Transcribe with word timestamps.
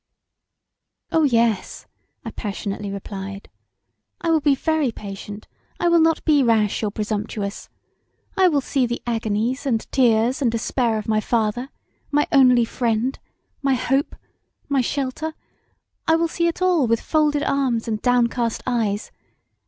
"Oh, 1.11 1.25
yes!" 1.25 1.85
I 2.25 2.31
passionately 2.31 2.89
replied, 2.89 3.49
"I 4.19 4.31
will 4.31 4.39
be 4.41 4.55
very 4.55 4.91
patient; 4.91 5.47
I 5.79 5.89
will 5.89 5.99
not 5.99 6.25
be 6.25 6.41
rash 6.41 6.81
or 6.81 6.89
presumptuous: 6.89 7.69
I 8.35 8.47
will 8.47 8.61
see 8.61 8.87
the 8.87 9.03
agonies, 9.05 9.67
and 9.67 9.81
tears, 9.91 10.41
and 10.41 10.51
despair 10.51 10.97
of 10.97 11.07
my 11.07 11.21
father, 11.21 11.69
my 12.09 12.27
only 12.31 12.65
friend, 12.65 13.19
my 13.61 13.75
hope, 13.75 14.15
my 14.67 14.81
shelter, 14.81 15.35
I 16.07 16.15
will 16.15 16.27
see 16.27 16.47
it 16.47 16.63
all 16.63 16.87
with 16.87 16.99
folded 16.99 17.43
arms 17.43 17.87
and 17.87 18.01
downcast 18.01 18.63
eyes. 18.65 19.11